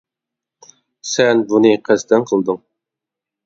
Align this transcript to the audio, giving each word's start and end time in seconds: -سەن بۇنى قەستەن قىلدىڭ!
-سەن 1.11 1.45
بۇنى 1.53 1.75
قەستەن 1.91 2.29
قىلدىڭ! 2.33 2.61